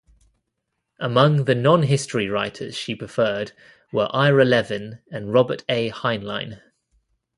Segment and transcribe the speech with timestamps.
[0.99, 3.51] Among the non-history writers she preferred
[3.91, 5.91] were Ira Levin and Robert A.
[5.91, 6.59] Heinlein.